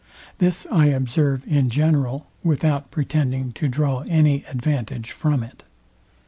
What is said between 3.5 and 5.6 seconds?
to draw any advantage from